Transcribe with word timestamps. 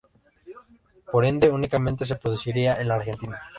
Por 1.11 1.23
ende, 1.31 1.51
únicamente 1.51 2.07
se 2.07 2.15
produciría 2.15 2.81
en 2.81 2.87
la 2.87 2.95
Argentina. 2.95 3.39